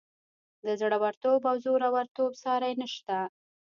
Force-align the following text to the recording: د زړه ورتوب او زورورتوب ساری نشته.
د 0.65 0.67
زړه 0.81 0.97
ورتوب 1.03 1.41
او 1.49 1.55
زورورتوب 1.65 2.31
ساری 2.43 2.73
نشته. 2.81 3.17